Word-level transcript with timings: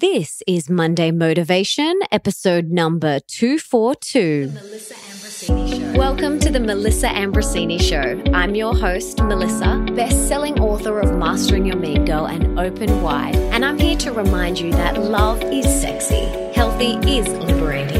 This 0.00 0.42
is 0.46 0.70
Monday 0.70 1.10
Motivation, 1.10 2.00
episode 2.10 2.70
number 2.70 3.20
242. 3.20 4.50
Welcome 5.94 6.38
to 6.40 6.48
the 6.48 6.58
Melissa 6.58 7.08
Ambrosini 7.08 7.78
Show. 7.78 8.22
I'm 8.32 8.54
your 8.54 8.74
host, 8.74 9.22
Melissa, 9.22 9.84
best 9.94 10.26
selling 10.26 10.58
author 10.58 11.00
of 11.00 11.18
Mastering 11.18 11.66
Your 11.66 11.76
Mean 11.76 12.06
Girl 12.06 12.26
and 12.26 12.58
Open 12.58 13.02
Wide. 13.02 13.36
And 13.36 13.62
I'm 13.62 13.78
here 13.78 13.98
to 13.98 14.12
remind 14.12 14.58
you 14.58 14.70
that 14.72 14.98
love 14.98 15.42
is 15.42 15.66
sexy, 15.66 16.24
healthy 16.54 16.94
is 17.06 17.28
liberating, 17.28 17.99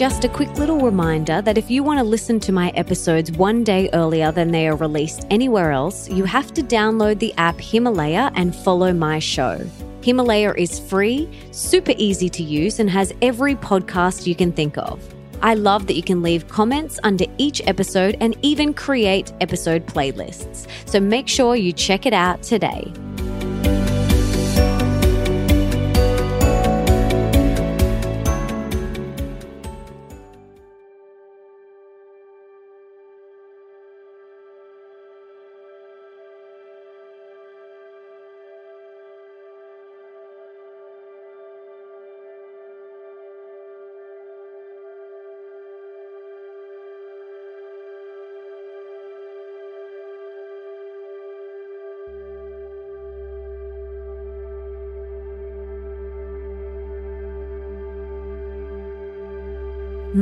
Just 0.00 0.24
a 0.24 0.30
quick 0.30 0.54
little 0.54 0.80
reminder 0.80 1.42
that 1.42 1.58
if 1.58 1.70
you 1.70 1.82
want 1.82 1.98
to 1.98 2.04
listen 2.04 2.40
to 2.40 2.52
my 2.52 2.70
episodes 2.70 3.32
one 3.32 3.62
day 3.62 3.90
earlier 3.92 4.32
than 4.32 4.50
they 4.50 4.66
are 4.66 4.76
released 4.76 5.26
anywhere 5.28 5.72
else, 5.72 6.08
you 6.08 6.24
have 6.24 6.54
to 6.54 6.62
download 6.62 7.18
the 7.18 7.34
app 7.36 7.60
Himalaya 7.60 8.32
and 8.34 8.56
follow 8.56 8.94
my 8.94 9.18
show. 9.18 9.60
Himalaya 10.02 10.54
is 10.56 10.80
free, 10.80 11.28
super 11.50 11.92
easy 11.98 12.30
to 12.30 12.42
use, 12.42 12.80
and 12.80 12.88
has 12.88 13.12
every 13.20 13.54
podcast 13.54 14.26
you 14.26 14.34
can 14.34 14.52
think 14.52 14.78
of. 14.78 15.06
I 15.42 15.52
love 15.52 15.86
that 15.86 15.96
you 15.96 16.02
can 16.02 16.22
leave 16.22 16.48
comments 16.48 16.98
under 17.02 17.26
each 17.36 17.60
episode 17.66 18.16
and 18.20 18.38
even 18.40 18.72
create 18.72 19.34
episode 19.42 19.84
playlists. 19.84 20.66
So 20.86 20.98
make 20.98 21.28
sure 21.28 21.56
you 21.56 21.74
check 21.74 22.06
it 22.06 22.14
out 22.14 22.42
today. 22.42 22.90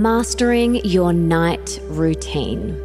Mastering 0.03 0.77
your 0.85 1.13
night 1.13 1.81
routine. 1.89 2.81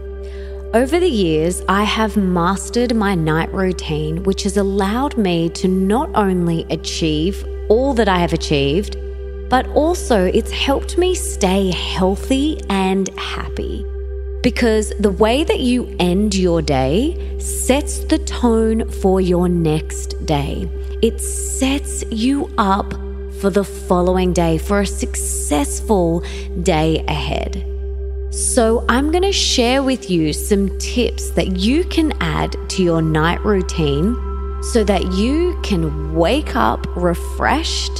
Over 0.73 1.00
the 1.00 1.08
years, 1.08 1.61
I 1.69 1.83
have 1.83 2.17
mastered 2.17 2.95
my 2.95 3.14
night 3.14 3.53
routine, 3.53 4.23
which 4.23 4.42
has 4.44 4.58
allowed 4.58 5.16
me 5.16 5.50
to 5.50 5.67
not 5.67 6.09
only 6.16 6.66
achieve 6.72 7.45
all 7.69 7.94
that 7.94 8.09
I 8.09 8.17
have 8.17 8.34
achieved, 8.34 8.97
but 9.47 9.67
also 9.75 10.25
it's 10.25 10.50
helped 10.50 10.97
me 10.97 11.14
stay 11.14 11.69
healthy 11.69 12.59
and 12.72 13.09
happy. 13.19 13.86
Because 14.41 14.89
the 15.00 15.11
way 15.11 15.44
that 15.44 15.59
you 15.59 15.95
end 16.00 16.34
your 16.34 16.64
day 16.64 17.38
sets 17.38 18.00
the 18.06 18.17
tone 18.17 18.89
for 18.89 19.22
your 19.22 19.47
next 19.47 20.25
day. 20.25 20.67
It 21.03 21.22
sets 21.22 22.03
you 22.09 22.52
up 22.58 23.02
for 23.44 23.49
the 23.49 23.63
following 23.66 24.31
day, 24.31 24.58
for 24.58 24.79
a 24.79 24.85
successful 24.85 26.23
day 26.62 27.03
ahead. 27.09 27.62
So, 28.31 28.85
I'm 28.88 29.12
going 29.12 29.23
to 29.23 29.34
share 29.34 29.84
with 29.84 30.09
you 30.09 30.31
some 30.31 30.79
tips 30.79 31.31
that 31.31 31.57
you 31.57 31.84
can 31.84 32.13
add 32.22 32.56
to 32.69 32.84
your 32.84 33.01
night 33.01 33.44
routine 33.44 34.16
so 34.72 34.85
that 34.85 35.12
you 35.12 35.59
can 35.62 36.16
wake 36.16 36.56
up 36.56 36.88
refreshed 36.95 37.91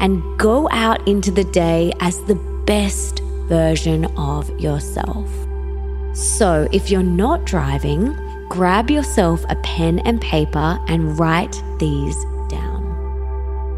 and 0.00 0.22
go 0.38 0.66
out 0.70 1.06
into 1.06 1.30
the 1.30 1.44
day 1.44 1.92
as 2.00 2.18
the 2.22 2.36
best 2.64 3.20
version 3.48 4.06
of 4.16 4.48
yourself. 4.58 5.28
So, 6.14 6.66
if 6.72 6.90
you're 6.90 7.02
not 7.02 7.44
driving, 7.44 8.16
grab 8.48 8.90
yourself 8.90 9.44
a 9.50 9.56
pen 9.56 9.98
and 10.06 10.22
paper 10.22 10.78
and 10.88 11.18
write 11.18 11.62
these 11.78 12.16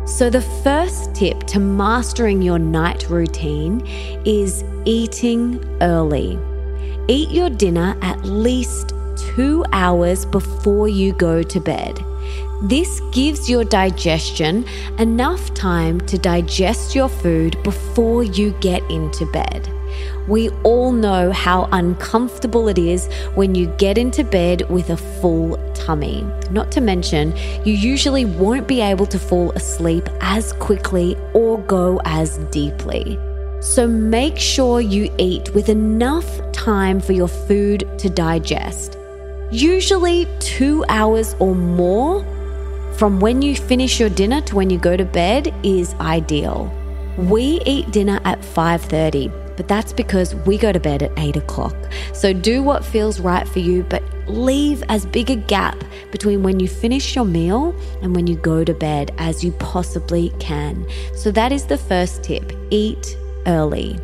so, 0.09 0.31
the 0.31 0.41
first 0.65 1.15
tip 1.15 1.41
to 1.49 1.61
mastering 1.61 2.41
your 2.41 2.59
night 2.59 3.09
routine 3.11 3.87
is 4.25 4.65
eating 4.87 5.63
early. 5.83 6.39
Eat 7.09 7.31
your 7.31 7.51
dinner 7.51 7.95
at 8.01 8.25
least 8.25 8.95
two 9.35 9.65
hours 9.73 10.25
before 10.25 10.89
you 10.89 11.13
go 11.13 11.43
to 11.43 11.61
bed. 11.61 12.03
This 12.63 13.01
gives 13.13 13.51
your 13.51 13.65
digestion 13.65 14.65
enough 14.99 15.53
time 15.55 16.01
to 16.03 16.19
digest 16.19 16.95
your 16.95 17.09
food 17.09 17.63
before 17.63 18.25
you 18.25 18.53
get 18.61 18.83
into 18.91 19.27
bed. 19.27 19.78
We 20.29 20.51
all 20.63 20.93
know 20.93 21.33
how 21.33 21.71
uncomfortable 21.73 22.69
it 22.69 22.77
is 22.77 23.07
when 23.35 23.55
you 23.55 23.67
get 23.79 23.97
into 23.97 24.25
bed 24.25 24.69
with 24.69 24.91
a 24.91 24.97
full 24.99 25.57
tummy. 25.73 26.23
Not 26.51 26.71
to 26.73 26.83
mention, 26.83 27.35
you 27.65 27.73
usually 27.73 28.27
won't 28.27 28.69
be 28.69 28.83
able 28.83 29.07
to 29.07 29.19
fall 29.19 29.53
asleep 29.53 30.07
as 30.21 30.53
quickly 30.53 31.17
or 31.33 31.59
go 31.63 31.99
as 32.05 32.37
deeply. 32.51 33.19
So 33.61 33.87
make 33.87 34.37
sure 34.37 34.83
you 34.83 35.11
eat 35.17 35.55
with 35.55 35.71
enough 35.71 36.29
time 36.53 37.01
for 37.01 37.13
your 37.13 37.29
food 37.29 37.89
to 37.99 38.11
digest. 38.11 38.99
Usually, 39.51 40.29
two 40.41 40.85
hours 40.91 41.35
or 41.39 41.55
more 41.55 42.23
from 42.99 43.19
when 43.19 43.41
you 43.41 43.57
finish 43.57 43.99
your 43.99 44.11
dinner 44.11 44.43
to 44.43 44.57
when 44.57 44.69
you 44.69 44.79
go 44.79 44.95
to 44.95 45.07
bed 45.07 45.55
is 45.63 45.95
ideal. 45.95 46.71
We 47.17 47.63
eat 47.65 47.91
dinner 47.93 48.21
at 48.27 48.43
5:30 48.43 49.48
but 49.59 49.67
that's 49.67 49.93
because 49.93 50.37
we 50.37 50.57
go 50.57 50.71
to 50.71 50.79
bed 50.79 51.03
at 51.03 51.11
8 51.19 51.37
o'clock. 51.37 51.75
So 52.15 52.33
do 52.33 52.63
what 52.63 52.85
feels 52.85 53.19
right 53.19 53.47
for 53.47 53.59
you, 53.59 53.83
but 53.83 54.05
leave 54.29 54.85
as 54.89 55.05
big 55.05 55.31
a 55.31 55.37
gap 55.37 55.83
between 56.13 56.45
when 56.45 56.61
you 56.61 56.69
finish 56.69 57.17
your 57.17 57.25
meal 57.25 57.75
and 58.01 58.15
when 58.15 58.29
you 58.29 58.37
go 58.37 58.63
to 58.63 58.73
bed 58.73 59.13
as 59.19 59.43
you 59.43 59.51
possibly 59.53 60.33
can. 60.39 60.87
So 61.13 61.33
that 61.33 61.51
is 61.51 61.67
the 61.67 61.77
first 61.77 62.23
tip 62.23 62.53
eat 62.71 63.19
early. 63.47 63.99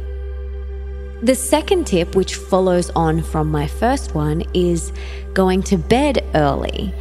The 1.22 1.36
second 1.36 1.86
tip, 1.86 2.16
which 2.16 2.34
follows 2.34 2.90
on 2.90 3.22
from 3.22 3.48
my 3.48 3.68
first 3.68 4.12
one, 4.12 4.42
is 4.54 4.92
going 5.34 5.62
to 5.64 5.76
bed 5.78 6.24
early. 6.34 6.92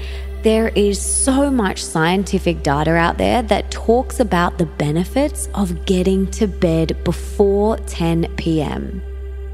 There 0.43 0.67
is 0.75 1.01
so 1.01 1.49
much 1.49 1.81
scientific 1.81 2.63
data 2.63 2.91
out 2.91 3.17
there 3.17 3.41
that 3.43 3.71
talks 3.71 4.19
about 4.19 4.57
the 4.57 4.65
benefits 4.65 5.47
of 5.55 5.85
getting 5.85 6.29
to 6.31 6.47
bed 6.47 7.01
before 7.05 7.77
10 7.77 8.27
p.m. 8.35 9.01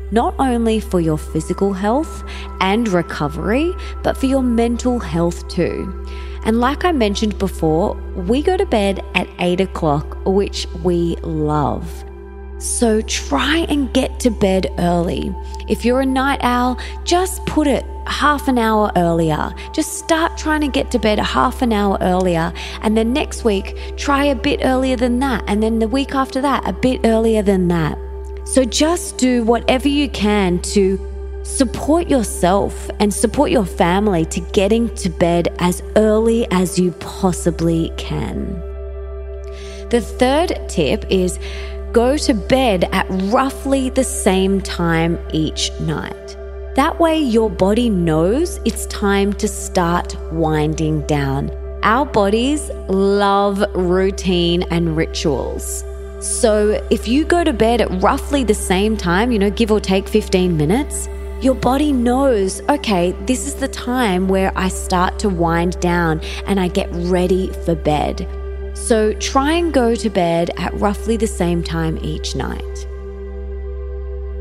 Not 0.10 0.34
only 0.40 0.80
for 0.80 1.00
your 1.00 1.20
physical 1.20 1.74
health 1.74 2.24
and 2.60 2.88
recovery, 2.88 3.72
but 4.02 4.18
for 4.18 4.26
your 4.26 4.42
mental 4.42 4.98
health 4.98 5.48
too. 5.48 6.08
And 6.44 6.60
like 6.60 6.84
I 6.84 6.92
mentioned 6.92 7.38
before, 7.38 7.94
we 8.16 8.42
go 8.42 8.58
to 8.58 8.66
bed 8.66 9.06
at 9.14 9.30
8 9.38 9.62
o'clock, 9.62 10.18
which 10.26 10.66
we 10.84 11.18
love. 11.18 12.04
So 12.60 13.02
try 13.02 13.66
and 13.70 13.92
get 13.94 14.20
to 14.22 14.30
bed 14.30 14.74
early. 14.80 15.34
If 15.70 15.86
you're 15.86 16.02
a 16.02 16.06
night 16.06 16.40
owl, 16.44 16.78
just 17.06 17.46
put 17.46 17.68
it 17.68 17.86
half 18.06 18.50
an 18.50 18.58
hour 18.58 18.92
earlier. 18.98 19.54
Just 19.72 19.94
start 19.94 20.38
trying 20.38 20.62
to 20.62 20.68
get 20.68 20.92
to 20.92 21.00
bed 21.00 21.20
half 21.20 21.62
an 21.62 21.72
hour 21.72 21.98
earlier. 22.02 22.52
And 22.82 22.98
then 22.98 23.14
next 23.14 23.46
week, 23.46 23.78
try 23.96 24.26
a 24.26 24.36
bit 24.36 24.60
earlier 24.64 24.98
than 24.98 25.20
that. 25.20 25.44
And 25.48 25.64
then 25.64 25.80
the 25.80 25.88
week 25.88 26.14
after 26.16 26.42
that, 26.42 26.68
a 26.68 26.74
bit 26.74 27.02
earlier 27.06 27.42
than 27.42 27.70
that. 27.70 27.98
So 28.46 28.66
just 28.66 29.18
do 29.18 29.44
whatever 29.44 29.88
you 29.88 30.10
can 30.10 30.60
to 30.74 31.00
support 31.44 32.10
yourself 32.10 32.90
and 33.00 33.14
support 33.14 33.52
your 33.52 33.66
family 33.66 34.26
to 34.26 34.42
getting 34.52 34.94
to 34.96 35.10
bed 35.10 35.56
as 35.60 35.82
early 35.96 36.46
as 36.52 36.78
you 36.78 36.92
possibly 36.94 37.92
can. 37.96 38.54
The 39.90 40.02
third 40.02 40.60
tip 40.68 41.06
is 41.10 41.40
go 41.94 42.18
to 42.18 42.34
bed 42.34 42.88
at 42.92 43.06
roughly 43.32 43.90
the 43.90 44.04
same 44.04 44.62
time 44.62 45.20
each 45.34 45.72
night. 45.82 46.38
That 46.76 47.00
way, 47.00 47.20
your 47.20 47.50
body 47.50 47.90
knows 47.90 48.60
it's 48.64 48.86
time 48.88 49.34
to 49.34 49.48
start 49.48 50.16
winding 50.32 51.02
down. 51.08 51.52
Our 51.84 52.06
bodies 52.06 52.70
love 52.88 53.64
routine 53.74 54.64
and 54.64 54.96
rituals. 54.96 55.84
So, 56.20 56.86
if 56.90 57.08
you 57.08 57.26
go 57.26 57.44
to 57.44 57.54
bed 57.54 57.82
at 57.82 58.02
roughly 58.02 58.44
the 58.44 58.54
same 58.54 58.98
time, 58.98 59.32
you 59.32 59.40
know, 59.40 59.50
give 59.50 59.72
or 59.72 59.80
take 59.80 60.08
15 60.08 60.56
minutes, 60.56 61.08
your 61.42 61.56
body 61.56 61.94
knows, 61.94 62.62
okay, 62.70 63.14
this 63.26 63.48
is 63.48 63.56
the 63.56 63.70
time 63.70 64.28
where 64.28 64.52
I 64.58 64.68
start 64.68 65.18
to 65.20 65.30
wind 65.30 65.80
down 65.80 66.20
and 66.46 66.60
I 66.60 66.68
get 66.68 66.90
ready 66.92 67.48
for 67.64 67.76
bed. 67.76 68.28
So 68.90 69.14
try 69.14 69.52
and 69.52 69.72
go 69.72 69.94
to 69.94 70.10
bed 70.10 70.50
at 70.58 70.74
roughly 70.74 71.16
the 71.16 71.28
same 71.28 71.62
time 71.62 72.00
each 72.02 72.36
night. 72.36 72.88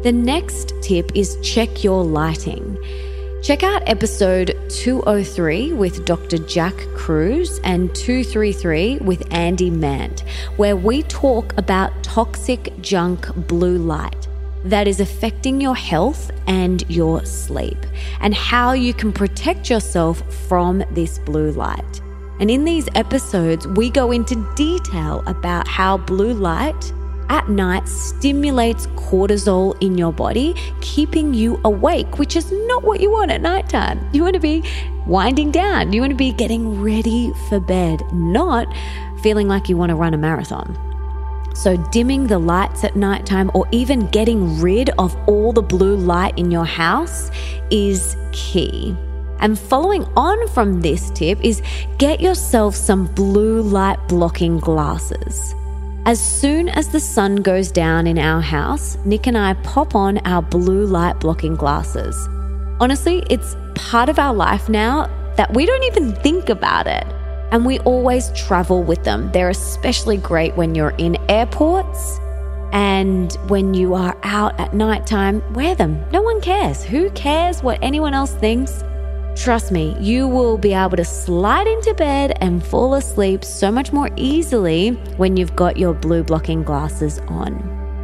The 0.03 0.11
next 0.11 0.73
tip 0.81 1.13
is 1.15 1.37
check 1.43 1.85
your 1.85 2.03
lighting. 2.03 2.79
Check 3.43 3.63
out 3.63 3.87
episode 3.87 4.59
203 4.71 5.75
with 5.75 6.07
Dr. 6.07 6.39
Jack 6.39 6.73
Kruse 6.97 7.61
and 7.63 7.95
233 7.95 9.01
with 9.01 9.23
Andy 9.35 9.69
Mant, 9.69 10.21
where 10.57 10.77
we 10.77 11.03
talk 11.03 11.53
about 11.59 12.03
toxic 12.03 12.73
junk 12.81 13.29
blue 13.49 13.77
light 13.77 14.29
that 14.65 14.89
is 14.89 14.99
affecting 14.99 15.61
your 15.61 15.77
health 15.77 16.31
and 16.47 16.89
your 16.89 17.23
sleep, 17.27 17.85
and 18.21 18.33
how 18.33 18.73
you 18.73 18.95
can 18.95 19.13
protect 19.13 19.69
yourself 19.69 20.23
from 20.49 20.83
this 20.93 21.19
blue 21.19 21.51
light. 21.51 22.01
And 22.41 22.51
in 22.51 22.65
these 22.65 22.89
episodes, 22.95 23.67
we 23.67 23.91
go 23.91 24.13
into 24.13 24.37
detail 24.55 25.23
about 25.27 25.67
how 25.67 25.99
blue 25.99 26.33
light 26.33 26.93
at 27.29 27.49
night 27.49 27.89
stimulates 27.89 28.87
cortisol 28.89 29.77
in 29.83 29.99
your 29.99 30.13
body, 30.13 30.55
keeping 30.81 31.35
you 31.35 31.61
awake, 31.65 32.19
which 32.19 32.37
is 32.37 32.51
not 32.53 32.85
what 32.85 33.01
you 33.01 33.11
want 33.11 33.31
at 33.31 33.43
nighttime. 33.43 34.01
You 34.13 34.23
want 34.23 34.35
to 34.35 34.41
be 34.41 34.63
winding 35.07 35.51
down, 35.51 35.93
you 35.93 36.01
want 36.01 36.11
to 36.11 36.17
be 36.17 36.33
getting 36.33 36.81
ready 36.81 37.33
for 37.49 37.61
bed, 37.61 38.03
not 38.13 38.67
feeling 39.23 39.49
like 39.49 39.69
you 39.69 39.77
want 39.77 39.91
to 39.91 39.97
run 39.97 40.15
a 40.15 40.19
marathon. 40.19 40.79
So, 41.55 41.77
dimming 41.91 42.29
the 42.29 42.39
lights 42.39 42.85
at 42.85 42.95
nighttime 42.95 43.51
or 43.53 43.67
even 43.73 44.07
getting 44.09 44.61
rid 44.61 44.91
of 44.91 45.17
all 45.29 45.53
the 45.53 45.63
blue 45.63 45.97
light 45.97 46.39
in 46.39 46.53
your 46.53 46.65
house 46.65 47.31
is 47.71 48.17
key. 48.33 48.97
And 49.41 49.59
following 49.59 50.05
on 50.17 50.49
from 50.49 50.81
this 50.81 51.11
tip 51.11 51.43
is 51.45 51.63
get 51.99 52.21
yourself 52.21 52.75
some 52.75 53.07
blue 53.15 53.63
light 53.63 53.99
blocking 54.09 54.59
glasses. 54.59 55.55
As 56.07 56.21
soon 56.21 56.69
as 56.71 56.89
the 56.89 57.01
sun 57.01 57.37
goes 57.37 57.71
down 57.71 58.07
in 58.07 58.19
our 58.19 58.41
house, 58.41 58.97
Nick 59.05 59.27
and 59.27 59.37
I 59.37 59.55
pop 59.55 59.95
on 59.95 60.19
our 60.27 60.41
blue 60.41 60.87
light 60.87 61.21
blocking 61.21 61.55
glasses. 61.55 62.17
Honestly, 62.81 63.25
it's 63.29 63.57
part 63.75 64.09
of 64.09 64.19
our 64.19 64.33
life 64.33 64.69
now 64.69 65.07
that 65.37 65.53
we 65.53 65.67
don't 65.67 65.85
even 65.85 66.15
think 66.15 66.49
about 66.49 66.87
it. 66.87 67.07
And 67.53 67.65
we 67.65 67.79
always 67.81 68.33
travel 68.33 68.83
with 68.83 69.05
them. 69.05 69.31
They're 69.33 69.51
especially 69.51 70.17
great 70.17 70.57
when 70.57 70.75
you're 70.75 70.95
in 70.99 71.17
airports 71.31 72.19
and 72.73 73.33
when 73.49 73.75
you 73.75 73.95
are 73.95 74.17
out 74.23 74.59
at 74.61 74.75
nighttime. 74.75 75.43
Wear 75.55 75.75
them. 75.75 76.05
No 76.11 76.23
one 76.23 76.41
cares. 76.41 76.83
Who 76.83 77.11
cares 77.11 77.63
what 77.63 77.79
anyone 77.83 78.15
else 78.15 78.33
thinks? 78.33 78.83
Trust 79.39 79.71
me, 79.71 79.97
you 80.01 80.27
will 80.27 80.59
be 80.59 80.75
able 80.75 80.97
to 80.97 81.05
slide 81.05 81.69
into 81.69 81.95
bed 81.95 82.37
and 82.41 82.63
fall 82.63 82.95
asleep 82.95 83.45
so 83.45 83.71
much 83.71 83.93
more 83.93 84.11
easily 84.17 84.91
when 85.17 85.37
you've 85.37 85.55
got 85.55 85.77
your 85.77 85.95
blue 85.95 86.25
blocking 86.25 86.65
glasses 86.65 87.21
on. 87.29 87.55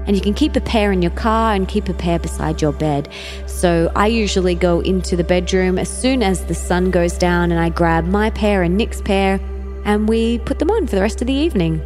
And 0.06 0.14
you 0.14 0.22
can 0.22 0.32
keep 0.32 0.54
a 0.54 0.60
pair 0.60 0.92
in 0.92 1.02
your 1.02 1.10
car 1.10 1.52
and 1.52 1.66
keep 1.66 1.88
a 1.88 1.92
pair 1.92 2.20
beside 2.20 2.62
your 2.62 2.70
bed. 2.70 3.08
So 3.46 3.90
I 3.96 4.06
usually 4.06 4.54
go 4.54 4.78
into 4.80 5.16
the 5.16 5.24
bedroom 5.24 5.76
as 5.76 5.88
soon 5.88 6.22
as 6.22 6.44
the 6.44 6.54
sun 6.54 6.92
goes 6.92 7.18
down 7.18 7.50
and 7.50 7.58
I 7.58 7.68
grab 7.68 8.06
my 8.06 8.30
pair 8.30 8.62
and 8.62 8.76
Nick's 8.76 9.02
pair 9.02 9.40
and 9.84 10.08
we 10.08 10.38
put 10.38 10.60
them 10.60 10.70
on 10.70 10.86
for 10.86 10.94
the 10.94 11.02
rest 11.02 11.20
of 11.20 11.26
the 11.26 11.34
evening 11.34 11.82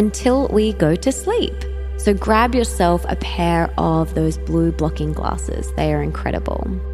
until 0.00 0.48
we 0.48 0.72
go 0.72 0.96
to 0.96 1.12
sleep. 1.12 1.54
So 1.98 2.14
grab 2.14 2.52
yourself 2.52 3.06
a 3.08 3.14
pair 3.14 3.72
of 3.78 4.16
those 4.16 4.38
blue 4.38 4.72
blocking 4.72 5.12
glasses, 5.12 5.72
they 5.76 5.94
are 5.94 6.02
incredible. 6.02 6.91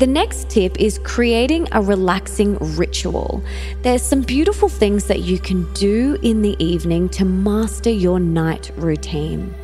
The 0.00 0.06
next 0.06 0.48
tip 0.48 0.80
is 0.80 0.98
creating 1.00 1.68
a 1.72 1.82
relaxing 1.82 2.56
ritual. 2.74 3.44
There's 3.82 4.00
some 4.00 4.22
beautiful 4.22 4.70
things 4.70 5.04
that 5.08 5.20
you 5.20 5.38
can 5.38 5.70
do 5.74 6.16
in 6.22 6.40
the 6.40 6.56
evening 6.58 7.10
to 7.10 7.26
master 7.26 7.90
your 7.90 8.18
night 8.18 8.70
routine, 8.78 9.54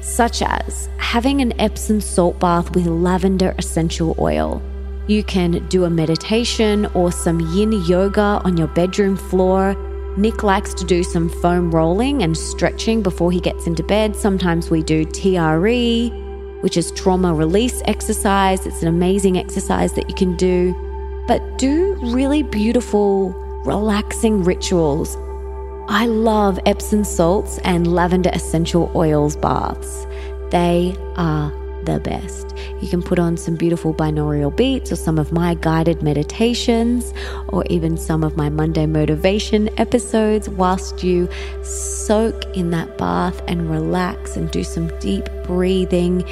such 0.00 0.42
as 0.42 0.88
having 0.98 1.40
an 1.40 1.60
Epsom 1.60 2.00
salt 2.00 2.38
bath 2.38 2.72
with 2.72 2.86
lavender 2.86 3.52
essential 3.58 4.14
oil. 4.20 4.62
You 5.08 5.24
can 5.24 5.66
do 5.66 5.82
a 5.82 5.90
meditation 5.90 6.86
or 6.94 7.10
some 7.10 7.40
yin 7.40 7.72
yoga 7.72 8.40
on 8.44 8.56
your 8.56 8.68
bedroom 8.68 9.16
floor. 9.16 9.74
Nick 10.16 10.44
likes 10.44 10.72
to 10.74 10.84
do 10.84 11.02
some 11.02 11.28
foam 11.42 11.68
rolling 11.72 12.22
and 12.22 12.38
stretching 12.38 13.02
before 13.02 13.32
he 13.32 13.40
gets 13.40 13.66
into 13.66 13.82
bed. 13.82 14.14
Sometimes 14.14 14.70
we 14.70 14.84
do 14.84 15.04
TRE 15.04 16.29
which 16.60 16.76
is 16.76 16.90
trauma 16.92 17.34
release 17.34 17.82
exercise. 17.86 18.66
It's 18.66 18.82
an 18.82 18.88
amazing 18.88 19.38
exercise 19.38 19.92
that 19.94 20.08
you 20.08 20.14
can 20.14 20.36
do. 20.36 20.74
But 21.26 21.58
do 21.58 21.94
really 22.00 22.42
beautiful, 22.42 23.30
relaxing 23.64 24.42
rituals. 24.44 25.16
I 25.88 26.06
love 26.06 26.58
Epsom 26.66 27.04
salts 27.04 27.58
and 27.58 27.92
lavender 27.92 28.30
essential 28.32 28.90
oils 28.94 29.36
baths. 29.36 30.06
They 30.50 30.96
are 31.16 31.52
the 31.84 32.00
best. 32.00 32.56
You 32.80 32.88
can 32.88 33.02
put 33.02 33.18
on 33.18 33.36
some 33.36 33.56
beautiful 33.56 33.94
binaural 33.94 34.54
beats 34.54 34.90
or 34.90 34.96
some 34.96 35.18
of 35.18 35.32
my 35.32 35.54
guided 35.54 36.02
meditations 36.02 37.12
or 37.48 37.64
even 37.70 37.96
some 37.96 38.24
of 38.24 38.36
my 38.36 38.48
Monday 38.48 38.86
motivation 38.86 39.68
episodes 39.78 40.48
whilst 40.48 41.02
you 41.02 41.28
soak 41.62 42.44
in 42.56 42.70
that 42.70 42.98
bath 42.98 43.42
and 43.46 43.70
relax 43.70 44.36
and 44.36 44.50
do 44.50 44.64
some 44.64 44.88
deep 44.98 45.28
breathing. 45.44 46.24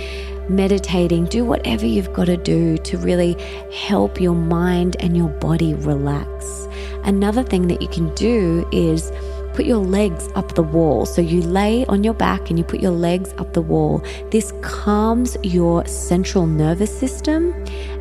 Meditating, 0.49 1.27
do 1.27 1.45
whatever 1.45 1.85
you've 1.85 2.13
got 2.15 2.25
to 2.25 2.39
do 2.39 2.79
to 2.79 2.97
really 2.97 3.35
help 3.71 4.19
your 4.19 4.35
mind 4.35 4.97
and 5.01 5.15
your 5.15 5.29
body 5.29 5.75
relax. 5.75 6.67
Another 7.05 7.43
thing 7.43 7.69
that 7.69 7.83
you 7.83 7.89
can 7.89 8.15
do 8.15 8.67
is 8.73 9.13
put 9.59 9.67
your 9.67 9.79
legs 9.79 10.29
up 10.37 10.55
the 10.55 10.63
wall. 10.63 11.05
So 11.05 11.21
you 11.21 11.43
lay 11.43 11.85
on 11.87 12.05
your 12.05 12.15
back 12.15 12.49
and 12.49 12.57
you 12.57 12.65
put 12.65 12.79
your 12.79 12.93
legs 12.93 13.35
up 13.39 13.55
the 13.55 13.61
wall. 13.61 14.05
This 14.31 14.53
calms 14.63 15.37
your 15.43 15.85
central 15.85 16.47
nervous 16.47 16.97
system 16.97 17.53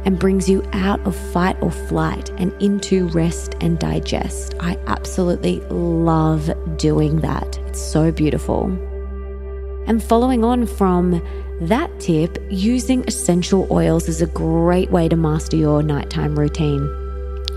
and 0.05 0.19
brings 0.19 0.47
you 0.47 0.63
out 0.73 0.99
of 1.07 1.15
fight 1.33 1.57
or 1.59 1.71
flight 1.71 2.29
and 2.37 2.53
into 2.61 3.07
rest 3.07 3.55
and 3.59 3.79
digest. 3.79 4.53
I 4.59 4.77
absolutely 4.85 5.61
love 5.71 6.47
doing 6.77 7.21
that. 7.21 7.57
It's 7.65 7.81
so 7.81 8.11
beautiful. 8.11 8.65
And 9.87 10.03
following 10.03 10.43
on 10.43 10.67
from 10.67 11.19
that 11.61 11.89
tip, 11.99 12.37
using 12.51 13.03
essential 13.07 13.67
oils 13.71 14.07
is 14.07 14.21
a 14.21 14.27
great 14.27 14.91
way 14.91 15.09
to 15.09 15.15
master 15.15 15.57
your 15.57 15.81
nighttime 15.81 16.37
routine. 16.37 16.87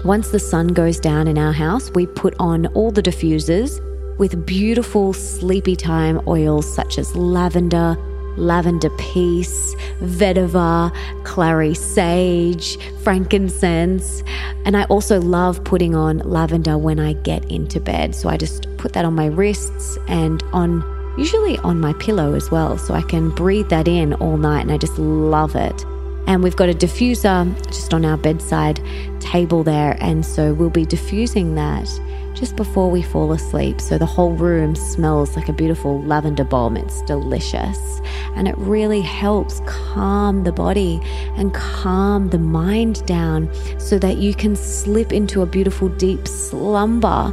Once 0.06 0.30
the 0.30 0.38
sun 0.38 0.68
goes 0.68 0.98
down 0.98 1.28
in 1.28 1.36
our 1.36 1.52
house, 1.52 1.90
we 1.90 2.06
put 2.06 2.34
on 2.38 2.64
all 2.68 2.90
the 2.90 3.02
diffusers 3.02 3.78
with 4.20 4.44
beautiful 4.44 5.14
sleepy 5.14 5.74
time 5.74 6.20
oils 6.28 6.70
such 6.70 6.98
as 6.98 7.16
lavender, 7.16 7.96
lavender 8.36 8.90
peace, 8.98 9.74
vetiver, 10.02 10.94
clary 11.24 11.72
sage, 11.72 12.78
frankincense. 13.02 14.22
And 14.66 14.76
I 14.76 14.84
also 14.84 15.22
love 15.22 15.64
putting 15.64 15.94
on 15.94 16.18
lavender 16.18 16.76
when 16.76 17.00
I 17.00 17.14
get 17.14 17.50
into 17.50 17.80
bed. 17.80 18.14
So 18.14 18.28
I 18.28 18.36
just 18.36 18.66
put 18.76 18.92
that 18.92 19.06
on 19.06 19.14
my 19.14 19.24
wrists 19.24 19.96
and 20.06 20.42
on 20.52 20.84
usually 21.16 21.56
on 21.60 21.80
my 21.80 21.94
pillow 21.94 22.34
as 22.34 22.50
well. 22.50 22.76
So 22.76 22.92
I 22.92 23.00
can 23.00 23.30
breathe 23.30 23.70
that 23.70 23.88
in 23.88 24.12
all 24.14 24.36
night 24.36 24.60
and 24.60 24.70
I 24.70 24.76
just 24.76 24.98
love 24.98 25.56
it. 25.56 25.86
And 26.26 26.42
we've 26.42 26.56
got 26.56 26.68
a 26.68 26.74
diffuser 26.74 27.56
just 27.68 27.94
on 27.94 28.04
our 28.04 28.18
bedside 28.18 28.82
table 29.18 29.64
there. 29.64 29.96
And 29.98 30.26
so 30.26 30.52
we'll 30.52 30.68
be 30.68 30.84
diffusing 30.84 31.54
that 31.54 31.88
just 32.34 32.56
before 32.56 32.90
we 32.90 33.02
fall 33.02 33.32
asleep. 33.32 33.80
So 33.80 33.98
the 33.98 34.06
whole 34.06 34.32
room 34.32 34.74
smells 34.74 35.36
like 35.36 35.48
a 35.48 35.52
beautiful 35.52 36.02
lavender 36.02 36.44
balm. 36.44 36.76
It's 36.76 37.02
delicious. 37.02 38.00
And 38.34 38.48
it 38.48 38.56
really 38.58 39.00
helps 39.00 39.60
calm 39.66 40.44
the 40.44 40.52
body 40.52 41.00
and 41.36 41.52
calm 41.52 42.30
the 42.30 42.38
mind 42.38 43.04
down 43.06 43.50
so 43.78 43.98
that 43.98 44.18
you 44.18 44.34
can 44.34 44.56
slip 44.56 45.12
into 45.12 45.42
a 45.42 45.46
beautiful 45.46 45.88
deep 45.88 46.26
slumber 46.26 47.32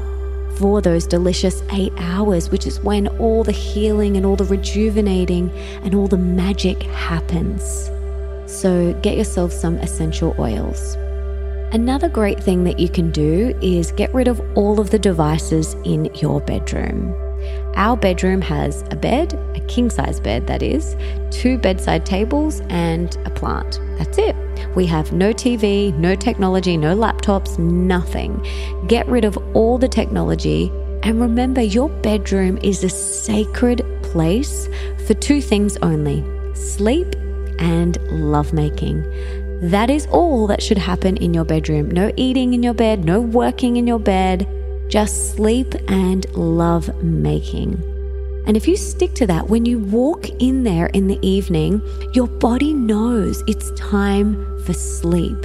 for 0.57 0.81
those 0.81 1.05
delicious 1.05 1.61
eight 1.71 1.93
hours, 1.97 2.49
which 2.49 2.65
is 2.65 2.79
when 2.79 3.07
all 3.19 3.43
the 3.43 3.51
healing 3.51 4.17
and 4.17 4.25
all 4.25 4.35
the 4.35 4.45
rejuvenating 4.45 5.51
and 5.83 5.93
all 5.93 6.07
the 6.07 6.17
magic 6.17 6.81
happens. 6.83 7.89
So 8.51 8.93
get 9.03 9.17
yourself 9.17 9.51
some 9.51 9.75
essential 9.77 10.35
oils. 10.39 10.97
Another 11.73 12.07
great 12.07 12.41
thing 12.41 12.63
that 12.63 12.79
you 12.79 12.87
can 12.87 13.11
do 13.11 13.53
is 13.61 13.91
get 13.91 14.13
rid 14.13 14.29
of 14.29 14.41
all 14.55 14.79
of 14.79 14.89
the 14.89 14.97
devices 14.97 15.73
in 15.83 16.05
your 16.15 16.39
bedroom. 16.39 17.13
Our 17.75 17.97
bedroom 17.97 18.41
has 18.41 18.83
a 18.89 18.95
bed, 18.95 19.33
a 19.53 19.59
king 19.67 19.89
size 19.89 20.21
bed, 20.21 20.47
that 20.47 20.63
is, 20.63 20.95
two 21.29 21.57
bedside 21.57 22.05
tables, 22.05 22.61
and 22.69 23.15
a 23.25 23.29
plant. 23.29 23.81
That's 23.97 24.17
it. 24.17 24.35
We 24.75 24.85
have 24.85 25.11
no 25.11 25.33
TV, 25.33 25.93
no 25.97 26.15
technology, 26.15 26.77
no 26.77 26.95
laptops, 26.95 27.59
nothing. 27.59 28.45
Get 28.87 29.05
rid 29.07 29.25
of 29.25 29.37
all 29.53 29.77
the 29.77 29.89
technology. 29.89 30.71
And 31.03 31.19
remember, 31.19 31.61
your 31.61 31.89
bedroom 31.89 32.57
is 32.63 32.85
a 32.85 32.89
sacred 32.89 33.85
place 34.03 34.69
for 35.05 35.13
two 35.15 35.41
things 35.41 35.75
only 35.81 36.23
sleep 36.55 37.13
and 37.59 37.97
lovemaking. 38.09 39.03
That 39.61 39.89
is 39.89 40.05
all 40.07 40.45
that 40.47 40.61
should 40.61 40.77
happen 40.77 41.17
in 41.17 41.33
your 41.33 41.45
bedroom. 41.45 41.89
No 41.89 42.11
eating 42.15 42.53
in 42.53 42.61
your 42.61 42.75
bed, 42.75 43.03
no 43.03 43.19
working 43.19 43.77
in 43.77 43.87
your 43.87 43.99
bed, 43.99 44.47
just 44.87 45.33
sleep 45.35 45.73
and 45.87 46.25
love 46.35 47.03
making. 47.03 47.81
And 48.45 48.55
if 48.55 48.67
you 48.67 48.77
stick 48.77 49.13
to 49.15 49.27
that, 49.27 49.49
when 49.49 49.65
you 49.65 49.79
walk 49.79 50.29
in 50.41 50.63
there 50.63 50.85
in 50.87 51.07
the 51.07 51.19
evening, 51.21 51.81
your 52.13 52.27
body 52.27 52.71
knows 52.71 53.43
it's 53.47 53.71
time 53.71 54.63
for 54.63 54.73
sleep. 54.73 55.37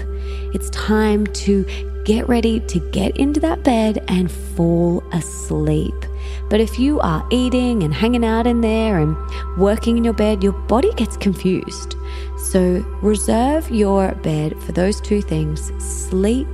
It's 0.55 0.71
time 0.71 1.27
to 1.27 1.65
get 2.05 2.29
ready 2.29 2.61
to 2.61 2.79
get 2.91 3.17
into 3.17 3.41
that 3.41 3.65
bed 3.65 4.05
and 4.09 4.31
fall 4.31 5.03
asleep. 5.13 5.95
But 6.49 6.61
if 6.61 6.79
you 6.79 7.01
are 7.01 7.27
eating 7.31 7.83
and 7.83 7.95
hanging 7.95 8.25
out 8.25 8.47
in 8.47 8.61
there 8.61 8.99
and 8.99 9.17
working 9.57 9.97
in 9.97 10.05
your 10.05 10.15
bed, 10.15 10.43
your 10.43 10.53
body 10.53 10.93
gets 10.95 11.17
confused. 11.17 11.97
So 12.37 12.85
reserve 13.03 13.71
your 13.71 14.15
bed 14.17 14.61
for 14.63 14.73
those 14.73 15.01
two 15.01 15.23
things 15.23 15.73
sleep 15.83 16.49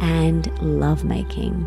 and 0.00 0.50
lovemaking. 0.60 1.66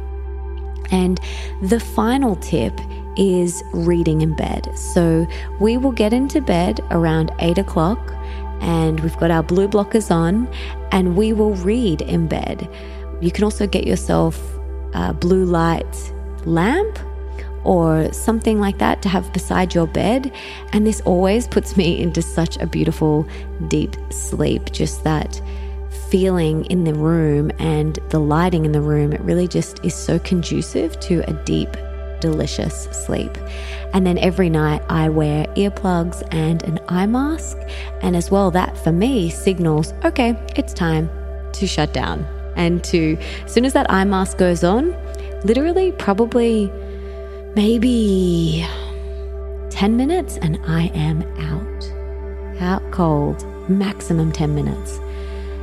And 0.91 1.19
the 1.61 1.79
final 1.79 2.35
tip 2.37 2.79
is 3.17 3.63
reading 3.73 4.21
in 4.21 4.35
bed. 4.35 4.67
So 4.77 5.27
we 5.59 5.77
will 5.77 5.91
get 5.91 6.13
into 6.13 6.41
bed 6.41 6.81
around 6.91 7.31
eight 7.39 7.57
o'clock 7.57 7.99
and 8.61 8.99
we've 9.01 9.17
got 9.17 9.29
our 9.29 9.43
blue 9.43 9.67
blockers 9.67 10.09
on 10.09 10.47
and 10.91 11.15
we 11.15 11.33
will 11.33 11.55
read 11.55 12.01
in 12.01 12.27
bed. 12.27 12.69
You 13.21 13.31
can 13.31 13.43
also 13.43 13.67
get 13.67 13.85
yourself 13.85 14.39
a 14.93 15.13
blue 15.13 15.45
light 15.45 16.13
lamp 16.45 16.99
or 17.63 18.11
something 18.11 18.59
like 18.59 18.77
that 18.79 19.01
to 19.01 19.09
have 19.09 19.31
beside 19.33 19.73
your 19.73 19.87
bed. 19.87 20.31
And 20.71 20.85
this 20.85 21.01
always 21.01 21.47
puts 21.47 21.77
me 21.77 22.01
into 22.01 22.21
such 22.21 22.57
a 22.57 22.67
beautiful, 22.67 23.27
deep 23.67 23.95
sleep. 24.11 24.71
Just 24.71 25.03
that 25.03 25.41
feeling 26.09 26.65
in 26.65 26.83
the 26.83 26.93
room 26.93 27.51
and 27.59 27.97
the 28.09 28.19
lighting 28.19 28.65
in 28.65 28.71
the 28.71 28.81
room, 28.81 29.13
it 29.13 29.21
really 29.21 29.47
just 29.47 29.83
is 29.83 29.95
so 29.95 30.19
conducive 30.19 30.99
to 30.99 31.27
a 31.29 31.33
deep, 31.43 31.69
delicious 32.19 32.83
sleep. 33.05 33.35
And 33.93 34.05
then 34.05 34.17
every 34.17 34.49
night 34.49 34.83
I 34.89 35.09
wear 35.09 35.45
earplugs 35.55 36.21
and 36.31 36.61
an 36.63 36.79
eye 36.87 37.05
mask. 37.05 37.57
And 38.01 38.15
as 38.15 38.29
well, 38.29 38.51
that 38.51 38.77
for 38.83 38.91
me 38.91 39.29
signals 39.29 39.93
okay, 40.05 40.37
it's 40.55 40.73
time 40.73 41.09
to 41.53 41.67
shut 41.67 41.93
down. 41.93 42.25
And 42.55 42.83
to, 42.85 43.17
as 43.45 43.53
soon 43.53 43.65
as 43.65 43.73
that 43.73 43.89
eye 43.91 44.03
mask 44.03 44.37
goes 44.37 44.63
on, 44.63 44.95
literally, 45.43 45.91
probably 45.93 46.71
maybe 47.55 48.65
10 49.69 49.97
minutes, 49.97 50.37
and 50.37 50.59
I 50.65 50.87
am 50.93 51.23
out. 51.39 52.61
Out 52.61 52.91
cold, 52.91 53.45
maximum 53.69 54.31
10 54.31 54.55
minutes. 54.55 54.99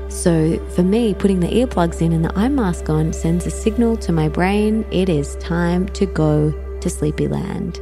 So, 0.09 0.59
for 0.75 0.83
me, 0.83 1.15
putting 1.15 1.41
the 1.41 1.47
earplugs 1.47 2.03
in 2.03 2.13
and 2.13 2.25
the 2.25 2.37
eye 2.37 2.49
mask 2.49 2.91
on 2.91 3.13
sends 3.13 3.47
a 3.47 3.51
signal 3.51 3.97
to 3.99 4.13
my 4.13 4.29
brain 4.29 4.85
it 4.91 5.09
is 5.09 5.37
time 5.37 5.89
to 5.91 6.05
go 6.07 6.53
to 6.81 6.91
sleepy 6.91 7.29
land. 7.29 7.81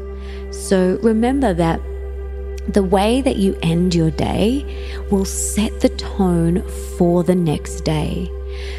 So, 0.50 0.98
remember 1.02 1.54
that 1.54 1.80
the 2.68 2.82
way 2.82 3.22
that 3.22 3.36
you 3.36 3.58
end 3.62 3.94
your 3.94 4.10
day 4.10 4.64
will 5.10 5.24
set 5.24 5.80
the 5.80 5.88
tone 5.88 6.62
for 6.98 7.24
the 7.24 7.34
next 7.34 7.80
day. 7.80 8.30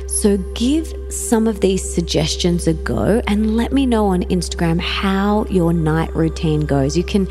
So, 0.07 0.38
give 0.55 0.93
some 1.09 1.48
of 1.48 1.62
these 1.62 1.83
suggestions 1.88 2.67
a 2.67 2.74
go 2.74 3.21
and 3.27 3.55
let 3.55 3.71
me 3.71 3.86
know 3.86 4.07
on 4.07 4.24
Instagram 4.24 4.79
how 4.79 5.45
your 5.50 5.74
night 5.74 6.15
routine 6.15 6.62
goes. 6.62 6.98
You 6.98 7.03
can 7.03 7.27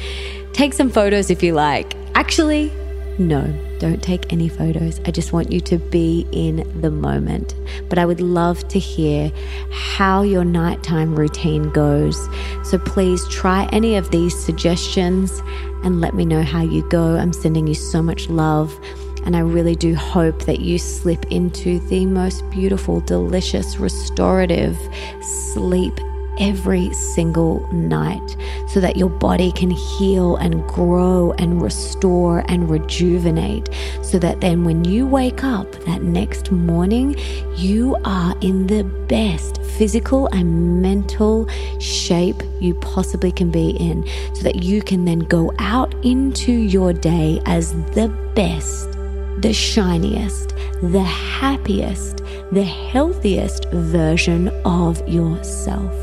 take 0.52 0.74
some 0.74 0.90
photos 0.90 1.30
if 1.30 1.42
you 1.42 1.54
like. 1.54 1.94
Actually, 2.14 2.72
no, 3.18 3.52
don't 3.80 4.00
take 4.00 4.32
any 4.32 4.48
photos. 4.48 5.00
I 5.04 5.10
just 5.10 5.32
want 5.32 5.50
you 5.50 5.60
to 5.62 5.78
be 5.78 6.26
in 6.30 6.80
the 6.80 6.90
moment. 6.90 7.54
But 7.88 7.98
I 7.98 8.06
would 8.06 8.20
love 8.20 8.66
to 8.68 8.78
hear 8.78 9.32
how 9.72 10.22
your 10.22 10.44
nighttime 10.44 11.16
routine 11.16 11.70
goes. 11.70 12.28
So 12.62 12.78
please 12.78 13.26
try 13.28 13.68
any 13.72 13.96
of 13.96 14.10
these 14.12 14.38
suggestions 14.38 15.42
and 15.82 16.00
let 16.00 16.14
me 16.14 16.26
know 16.26 16.42
how 16.42 16.62
you 16.62 16.88
go. 16.90 17.16
I'm 17.16 17.32
sending 17.32 17.66
you 17.66 17.74
so 17.74 18.02
much 18.02 18.28
love. 18.28 18.78
And 19.24 19.36
I 19.36 19.40
really 19.40 19.74
do 19.74 19.94
hope 19.94 20.44
that 20.46 20.60
you 20.60 20.78
slip 20.78 21.26
into 21.30 21.80
the 21.88 22.06
most 22.06 22.48
beautiful, 22.50 23.00
delicious, 23.00 23.78
restorative 23.78 24.78
sleep 25.20 25.98
every 26.40 26.92
single 26.94 27.66
night 27.72 28.36
so 28.68 28.80
that 28.80 28.96
your 28.96 29.08
body 29.08 29.52
can 29.52 29.70
heal 29.70 30.36
and 30.36 30.66
grow 30.68 31.32
and 31.32 31.60
restore 31.60 32.44
and 32.48 32.70
rejuvenate. 32.70 33.68
So 34.02 34.18
that 34.20 34.40
then 34.40 34.64
when 34.64 34.84
you 34.84 35.06
wake 35.06 35.44
up 35.44 35.70
that 35.84 36.02
next 36.02 36.50
morning, 36.52 37.16
you 37.56 37.96
are 38.04 38.36
in 38.40 38.66
the 38.66 38.84
best 39.08 39.62
physical 39.62 40.26
and 40.28 40.82
mental 40.82 41.48
shape 41.78 42.42
you 42.60 42.74
possibly 42.74 43.32
can 43.32 43.50
be 43.50 43.70
in. 43.70 44.06
So 44.34 44.42
that 44.42 44.62
you 44.62 44.82
can 44.82 45.04
then 45.04 45.20
go 45.20 45.52
out 45.58 45.94
into 46.04 46.52
your 46.52 46.92
day 46.92 47.40
as 47.46 47.72
the 47.92 48.08
best, 48.34 48.97
the 49.40 49.52
shiniest, 49.52 50.54
the 50.82 51.02
happiest, 51.02 52.24
the 52.52 52.64
healthiest 52.64 53.66
version 53.70 54.48
of 54.64 55.06
yourself 55.08 55.94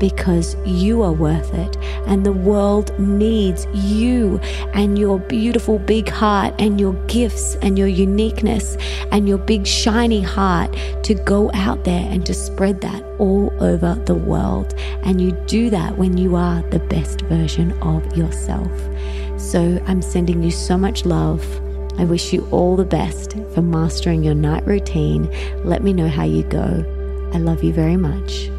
because 0.00 0.56
you 0.64 1.02
are 1.02 1.12
worth 1.12 1.52
it 1.54 1.76
and 2.06 2.24
the 2.24 2.32
world 2.32 2.98
needs 2.98 3.66
you 3.74 4.38
and 4.72 4.98
your 4.98 5.18
beautiful 5.18 5.78
big 5.78 6.08
heart 6.08 6.54
and 6.58 6.80
your 6.80 6.94
gifts 7.06 7.54
and 7.56 7.78
your 7.78 7.86
uniqueness 7.86 8.76
and 9.12 9.28
your 9.28 9.38
big 9.38 9.66
shiny 9.66 10.22
heart 10.22 10.74
to 11.04 11.14
go 11.14 11.50
out 11.52 11.84
there 11.84 12.10
and 12.10 12.24
to 12.24 12.34
spread 12.34 12.80
that 12.80 13.04
all 13.18 13.52
over 13.60 13.94
the 14.06 14.14
world. 14.14 14.74
And 15.04 15.20
you 15.20 15.32
do 15.46 15.70
that 15.70 15.96
when 15.98 16.16
you 16.16 16.34
are 16.34 16.62
the 16.70 16.78
best 16.78 17.20
version 17.22 17.72
of 17.82 18.16
yourself. 18.16 18.72
So 19.38 19.82
I'm 19.86 20.00
sending 20.02 20.42
you 20.42 20.50
so 20.50 20.78
much 20.78 21.04
love. 21.04 21.44
I 21.98 22.04
wish 22.04 22.32
you 22.32 22.46
all 22.50 22.76
the 22.76 22.84
best 22.84 23.36
for 23.54 23.62
mastering 23.62 24.22
your 24.22 24.34
night 24.34 24.66
routine. 24.66 25.30
Let 25.64 25.82
me 25.82 25.92
know 25.92 26.08
how 26.08 26.24
you 26.24 26.42
go. 26.44 26.84
I 27.34 27.38
love 27.38 27.62
you 27.62 27.72
very 27.72 27.96
much. 27.96 28.50